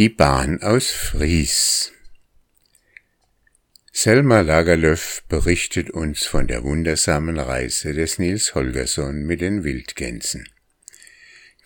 [0.00, 1.92] Die Bahn aus Fries
[3.92, 10.48] Selma Lagerlöf berichtet uns von der wundersamen Reise des Nils Holgersson mit den Wildgänsen.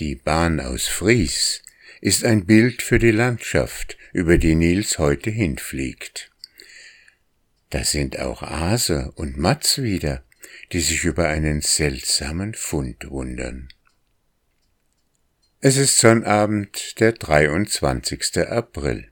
[0.00, 1.60] Die Bahn aus Fries
[2.00, 6.30] ist ein Bild für die Landschaft, über die Nils heute hinfliegt.
[7.68, 10.24] Da sind auch Ase und Matz wieder,
[10.72, 13.68] die sich über einen seltsamen Fund wundern.
[15.64, 18.48] Es ist Sonnabend, der 23.
[18.48, 19.06] April.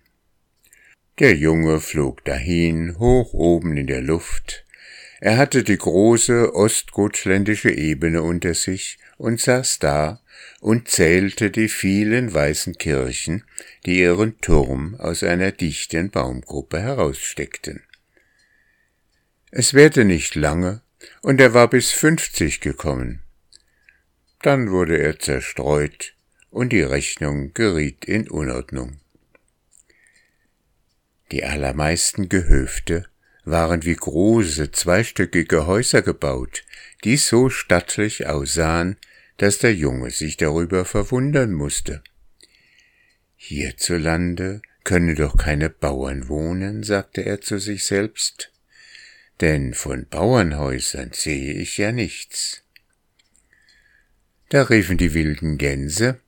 [1.21, 4.67] Der Junge flog dahin, hoch oben in der Luft.
[5.21, 10.23] Er hatte die große ostgotschländische Ebene unter sich und saß da
[10.59, 13.45] und zählte die vielen weißen Kirchen,
[13.87, 17.85] die ihren Turm aus einer dichten Baumgruppe heraussteckten.
[19.53, 20.83] Es währte nicht lange,
[21.23, 23.23] und er war bis fünfzig gekommen.
[24.43, 26.17] Dann wurde er zerstreut,
[26.51, 28.99] und die Rechnung geriet in Unordnung.
[31.31, 33.07] Die allermeisten Gehöfte
[33.45, 36.65] waren wie große zweistöckige Häuser gebaut,
[37.05, 38.97] die so stattlich aussahen,
[39.37, 42.03] dass der Junge sich darüber verwundern musste.
[43.37, 48.53] Hierzulande könne doch keine Bauern wohnen, sagte er zu sich selbst,
[49.41, 52.63] denn von Bauernhäusern sehe ich ja nichts.
[54.51, 56.21] Da riefen die wilden Gänse,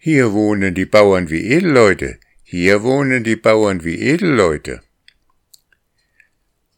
[0.00, 4.80] hier wohnen die Bauern wie Edelleute, hier wohnen die Bauern wie Edelleute.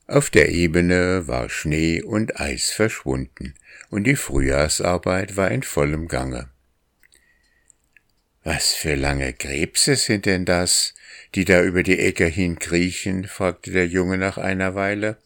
[0.06, 3.54] Auf der Ebene war Schnee und Eis verschwunden,
[3.90, 6.48] und die Frühjahrsarbeit war in vollem Gange.
[8.42, 10.94] Was für lange Krebse sind denn das,
[11.34, 13.24] die da über die Äcker hinkriechen?
[13.24, 15.18] fragte der Junge nach einer Weile.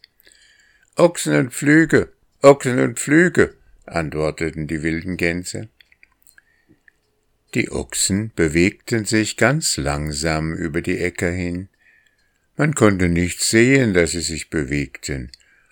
[0.96, 3.54] Ochsen und Pflüge, Ochsen und Pflüge,
[3.86, 5.68] antworteten die wilden Gänse.
[7.55, 11.69] Die Ochsen bewegten sich ganz langsam über die Äcker hin.
[12.56, 15.30] Man konnte nicht sehen, dass sie sich bewegten,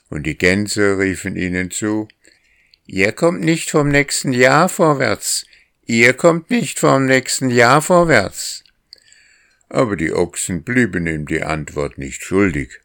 [0.09, 2.09] und die Gänse riefen ihnen zu
[2.87, 5.47] Ihr kommt nicht vom nächsten Jahr vorwärts,
[5.87, 8.65] ihr kommt nicht vom nächsten Jahr vorwärts.
[9.69, 12.81] Aber die Ochsen blieben ihm die Antwort nicht schuldig.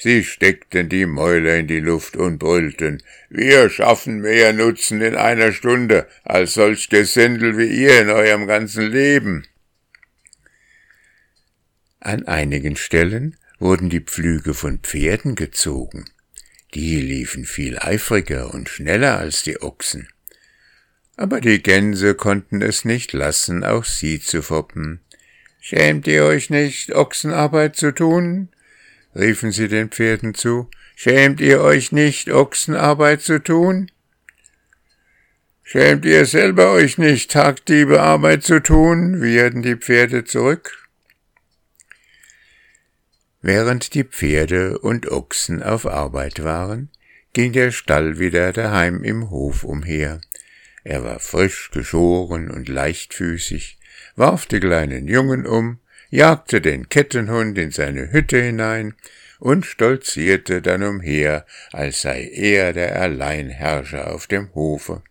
[0.00, 5.50] Sie steckten die Mäuler in die Luft und brüllten, wir schaffen mehr Nutzen in einer
[5.50, 9.44] Stunde als solch Gesindel wie ihr in eurem ganzen Leben.
[11.98, 16.04] An einigen Stellen wurden die Pflüge von Pferden gezogen.
[16.74, 20.06] Die liefen viel eifriger und schneller als die Ochsen.
[21.16, 25.00] Aber die Gänse konnten es nicht lassen, auch sie zu foppen.
[25.60, 28.50] Schämt ihr euch nicht, Ochsenarbeit zu tun?
[29.18, 33.90] Riefen sie den Pferden zu, schämt ihr euch nicht, Ochsenarbeit zu tun?
[35.64, 39.20] Schämt ihr selber euch nicht, Tagdiebe Arbeit zu tun?
[39.20, 40.88] wieherten die Pferde zurück.
[43.42, 46.90] Während die Pferde und Ochsen auf Arbeit waren,
[47.32, 50.20] ging der Stall wieder daheim im Hof umher.
[50.84, 53.78] Er war frisch geschoren und leichtfüßig,
[54.16, 55.80] warf die kleinen Jungen um,
[56.10, 58.94] jagte den Kettenhund in seine Hütte hinein
[59.38, 65.02] und stolzierte dann umher, als sei er der Alleinherrscher auf dem Hofe.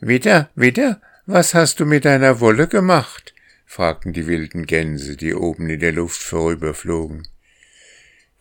[0.00, 3.34] Wieder, wieder, was hast du mit deiner Wolle gemacht?
[3.66, 7.28] fragten die wilden Gänse, die oben in der Luft vorüberflogen.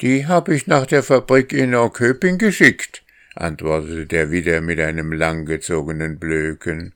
[0.02, 3.04] Die hab ich nach der Fabrik in Orköping geschickt,
[3.36, 6.94] antwortete der Widder mit einem langgezogenen Blöken.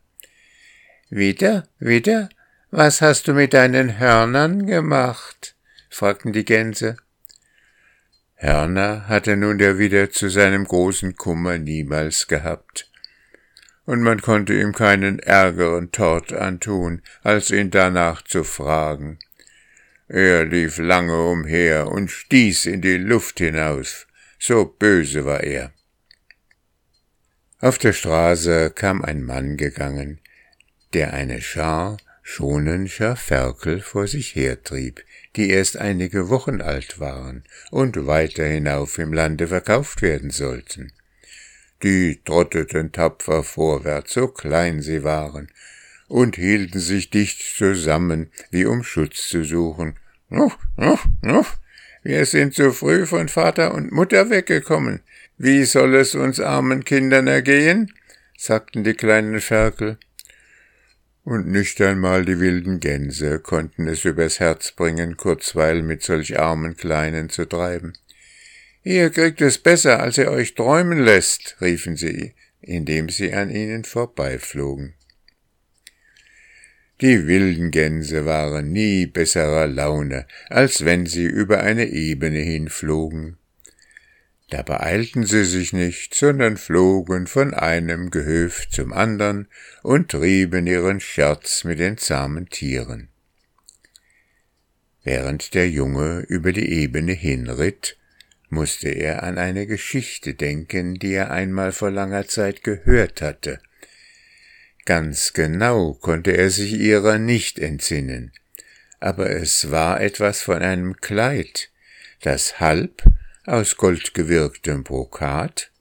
[1.10, 2.30] Wieder, wieder,
[2.72, 5.56] was hast du mit deinen Hörnern gemacht?
[5.90, 6.96] fragten die Gänse.
[8.36, 12.90] Hörner hatte nun der Widder zu seinem großen Kummer niemals gehabt,
[13.86, 19.20] und man konnte ihm keinen ärgeren Tort antun, als ihn danach zu fragen.
[20.08, 24.08] Er lief lange umher und stieß in die Luft hinaus,
[24.40, 25.74] so böse war er.
[27.60, 30.20] Auf der Straße kam ein Mann gegangen,
[30.94, 35.04] der eine Schar schonenscher Ferkel vor sich hertrieb,
[35.36, 40.92] die erst einige Wochen alt waren und weiter hinauf im Lande verkauft werden sollten.
[41.84, 45.50] Die trotteten tapfer vorwärts, so klein sie waren,
[46.08, 49.98] und hielten sich dicht zusammen, wie um Schutz zu suchen.
[50.30, 51.58] Nuff, nuff, nuff,
[52.04, 55.02] wir sind zu früh von Vater und Mutter weggekommen.
[55.38, 57.94] Wie soll es uns armen Kindern ergehen?
[58.38, 59.98] sagten die kleinen Ferkel
[61.24, 66.76] und nicht einmal die wilden Gänse konnten es übers Herz bringen, Kurzweil mit solch armen
[66.76, 67.94] Kleinen zu treiben.
[68.84, 73.84] Ihr kriegt es besser, als ihr euch träumen lässt, riefen sie, indem sie an ihnen
[73.84, 74.96] vorbeiflogen.
[77.02, 83.38] Die wilden Gänse waren nie besserer Laune, als wenn sie über eine Ebene hinflogen.
[84.52, 89.48] Da beeilten sie sich nicht, sondern flogen von einem Gehöft zum andern
[89.82, 93.08] und trieben ihren Scherz mit den zahmen Tieren.
[95.04, 97.98] Während der Junge über die Ebene hinritt,
[98.50, 103.62] musste er an eine Geschichte denken, die er einmal vor langer Zeit gehört hatte.
[104.84, 108.34] Ganz genau konnte er sich ihrer nicht entsinnen,
[109.00, 111.70] aber es war etwas von einem Kleid,
[112.20, 113.02] das halb
[113.46, 115.72] aus goldgewirktem Brokat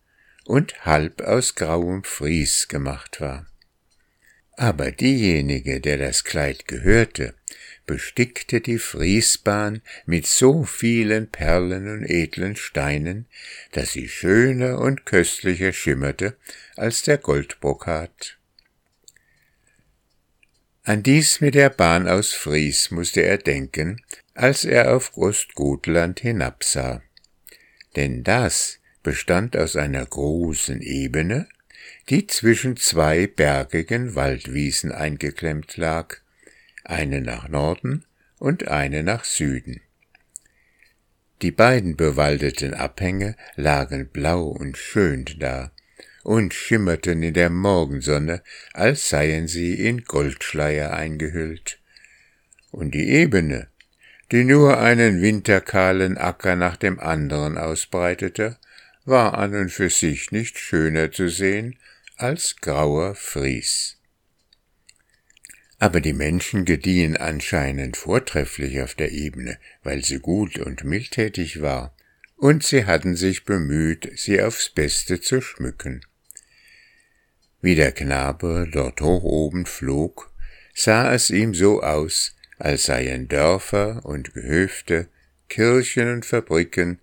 [0.44, 3.46] und halb aus grauem Fries gemacht war.
[4.56, 7.34] Aber diejenige, der das Kleid gehörte,
[7.86, 13.26] bestickte die Friesbahn mit so vielen Perlen und edlen Steinen,
[13.72, 16.36] dass sie schöner und köstlicher schimmerte
[16.76, 18.38] als der Goldbrokat.
[20.82, 24.02] An dies mit der Bahn aus Fries musste er denken,
[24.34, 27.02] als er auf Ostgotland hinabsah.
[27.96, 31.48] Denn das bestand aus einer großen Ebene,
[32.08, 36.16] die zwischen zwei bergigen Waldwiesen eingeklemmt lag,
[36.84, 38.04] eine nach Norden
[38.38, 39.80] und eine nach Süden.
[41.42, 45.72] Die beiden bewaldeten Abhänge lagen blau und schön da
[46.22, 48.42] und schimmerten in der Morgensonne,
[48.74, 51.80] als seien sie in Goldschleier eingehüllt.
[52.70, 53.68] Und die Ebene,
[54.32, 58.58] die nur einen winterkahlen Acker nach dem anderen ausbreitete,
[59.04, 61.78] war an und für sich nicht schöner zu sehen
[62.16, 63.96] als grauer Fries.
[65.78, 71.96] Aber die Menschen gediehen anscheinend vortrefflich auf der Ebene, weil sie gut und mildtätig war,
[72.36, 76.02] und sie hatten sich bemüht, sie aufs Beste zu schmücken.
[77.62, 80.32] Wie der Knabe dort hoch oben flog,
[80.74, 85.08] sah es ihm so aus, als seien Dörfer und Gehöfte,
[85.48, 87.00] Kirchen und Fabriken,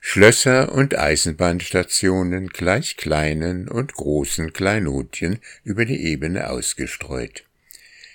[0.00, 7.44] Schlösser und Eisenbahnstationen gleich kleinen und großen Kleinodchen über die Ebene ausgestreut.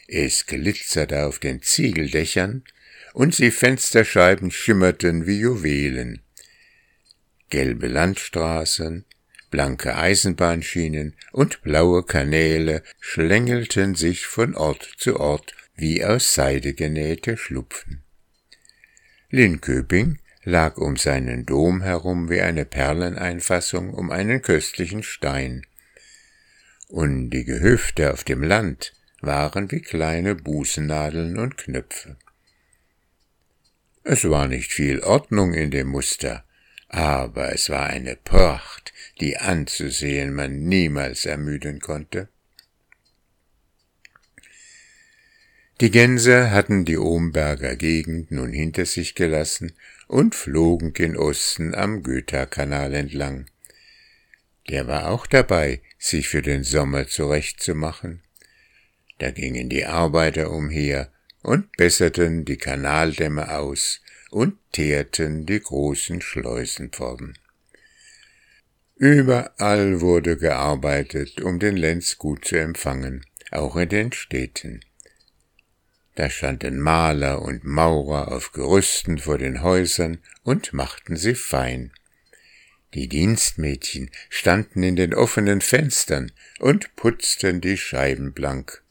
[0.08, 2.64] Es glitzerte auf den Ziegeldächern,
[3.14, 6.22] und die Fensterscheiben schimmerten wie Juwelen.
[7.50, 9.06] Gelbe Landstraßen,
[9.50, 17.38] blanke Eisenbahnschienen und blaue Kanäle schlängelten sich von Ort zu Ort wie aus Seide genähte
[17.38, 18.04] Schlupfen.
[19.30, 25.66] Linköping lag um seinen Dom herum wie eine Perleneinfassung um einen köstlichen Stein.
[26.88, 32.18] Und die Gehöfte auf dem Land waren wie kleine Bußennadeln und Knöpfe.
[34.04, 36.44] Es war nicht viel Ordnung in dem Muster,
[36.88, 42.30] aber es war eine Pracht, die anzusehen man niemals ermüden konnte.
[45.82, 49.72] Die Gänse hatten die Omberger Gegend nun hinter sich gelassen
[50.08, 53.46] und flogen gen Osten am Göta-Kanal entlang.
[54.68, 58.22] Der war auch dabei, sich für den Sommer zurechtzumachen.
[59.20, 64.02] Da gingen die Arbeiter umher und besserten die Kanaldämme aus
[64.32, 67.38] und teerten die großen Schleusenpforten.
[68.98, 74.82] Überall wurde gearbeitet, um den Lenz gut zu empfangen, auch in den Städten.
[76.20, 81.94] Da standen Maler und Maurer auf Gerüsten vor den Häusern und machten sie fein.
[82.94, 88.84] Die Dienstmädchen standen in den offenen Fenstern und putzten die Scheiben blank.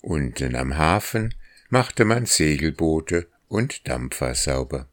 [0.00, 1.34] Unten am Hafen
[1.68, 4.88] machte man Segelboote und Dampfer sauber.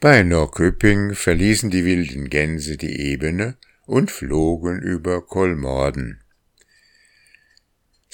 [0.00, 3.56] Bei Norrköping verließen die wilden Gänse die Ebene
[3.86, 6.23] und flogen über Kolmorden.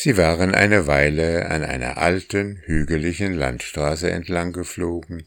[0.02, 5.24] Sie waren eine Weile an einer alten, hügeligen Landstraße entlang geflogen,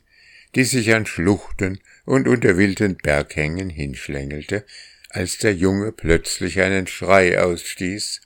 [0.56, 4.66] die sich an Schluchten und unter wilden Berghängen hinschlängelte,
[5.10, 8.22] als der Junge plötzlich einen Schrei ausstieß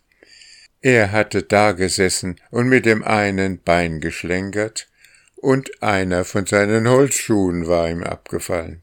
[0.82, 4.88] er hatte dagesessen und mit dem einen Bein geschlenkert,
[5.36, 8.82] und einer von seinen Holzschuhen war ihm abgefallen.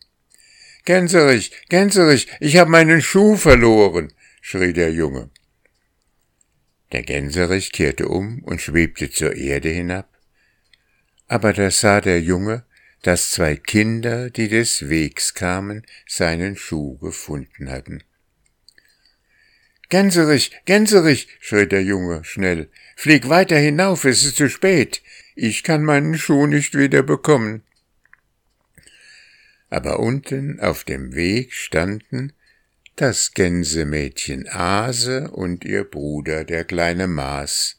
[0.84, 5.30] Gänserich, Gänserich, ich hab meinen Schuh verloren, schrie der Junge.
[6.94, 10.08] Der Gänserich kehrte um und schwebte zur Erde hinab.
[11.26, 12.64] Aber da sah der Junge,
[13.02, 18.04] dass zwei Kinder, die des Wegs kamen, seinen Schuh gefunden hatten.
[19.88, 25.02] Gänserich, Gänserich, schrie der Junge schnell, flieg weiter hinauf, es ist zu spät.
[25.34, 27.64] Ich kann meinen Schuh nicht wieder bekommen.
[29.68, 32.34] Aber unten auf dem Weg standen,
[32.96, 37.76] das Gänsemädchen Ase und ihr Bruder der kleine Maas,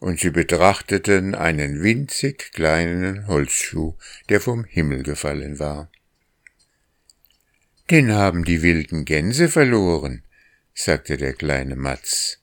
[0.00, 3.96] und sie betrachteten einen winzig kleinen Holzschuh,
[4.28, 5.90] der vom Himmel gefallen war.
[7.90, 10.24] Den haben die wilden Gänse verloren,
[10.74, 12.38] sagte der kleine Matz.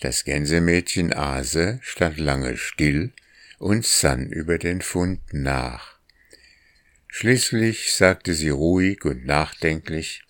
[0.00, 3.12] Das Gänsemädchen Ase stand lange still
[3.58, 5.93] und sann über den Fund nach.
[7.16, 10.24] Schließlich sagte sie ruhig und nachdenklich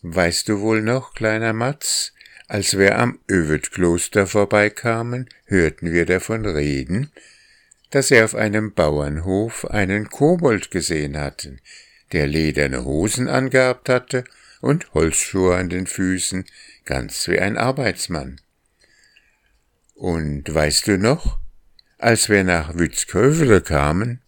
[0.00, 2.12] Weißt du wohl noch, kleiner Matz,
[2.46, 7.10] als wir am Övedkloster vorbeikamen, hörten wir davon reden,
[7.90, 11.60] dass sie auf einem Bauernhof einen Kobold gesehen hatten,
[12.12, 14.22] der lederne Hosen angehabt hatte
[14.60, 16.44] und Holzschuhe an den Füßen,
[16.84, 18.40] ganz wie ein Arbeitsmann.
[19.96, 21.40] Und weißt du noch,
[21.98, 24.22] als wir nach Wützkövele kamen,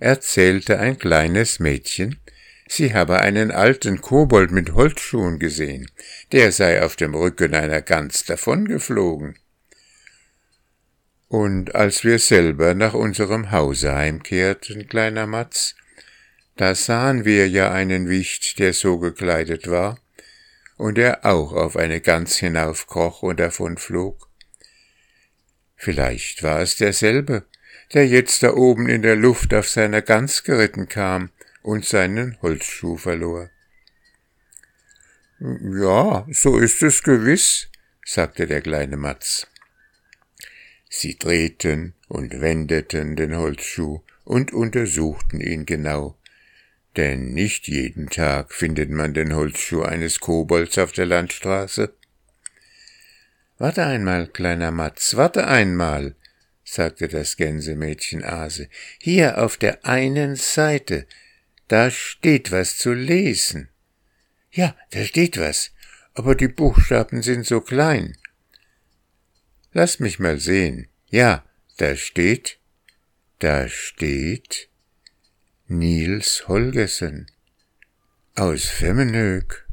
[0.00, 2.18] erzählte ein kleines Mädchen,
[2.66, 5.90] sie habe einen alten Kobold mit Holzschuhen gesehen,
[6.32, 9.38] der sei auf dem Rücken einer Gans davongeflogen.
[11.28, 15.76] Und als wir selber nach unserem Hause heimkehrten, kleiner Matz,
[16.56, 20.00] da sahen wir ja einen Wicht, der so gekleidet war,
[20.76, 24.28] und der auch auf eine Gans hinaufkroch und davonflog.
[25.76, 27.44] Vielleicht war es derselbe,
[27.94, 31.30] der jetzt da oben in der Luft auf seiner Gans geritten kam
[31.62, 33.50] und seinen Holzschuh verlor.
[35.40, 37.68] Ja, so ist es gewiss,
[38.04, 39.46] sagte der kleine Matz.
[40.88, 46.18] Sie drehten und wendeten den Holzschuh und untersuchten ihn genau,
[46.96, 51.94] denn nicht jeden Tag findet man den Holzschuh eines Kobolds auf der Landstraße.
[53.58, 56.16] Warte einmal, kleiner Matz, warte einmal,
[56.72, 58.68] sagte das Gänsemädchen Ase.
[59.00, 61.06] Hier auf der einen Seite,
[61.68, 63.68] da steht was zu lesen.
[64.52, 65.72] Ja, da steht was,
[66.14, 68.16] aber die Buchstaben sind so klein.
[69.72, 70.88] Lass mich mal sehen.
[71.08, 71.44] Ja,
[71.76, 72.58] da steht,
[73.40, 74.68] da steht
[75.66, 77.30] Nils Holgersen
[78.34, 79.66] aus Femmenhög.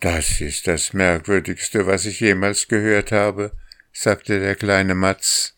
[0.00, 3.56] Das ist das Merkwürdigste, was ich jemals gehört habe,
[3.94, 5.53] sagte der kleine Matz.